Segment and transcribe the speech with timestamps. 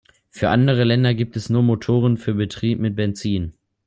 [0.31, 3.53] Für andere Länder gibt es nur Motoren für Betrieb mit Benzin.